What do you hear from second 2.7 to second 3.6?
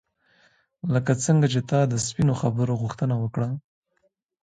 غوښتنه وکړه.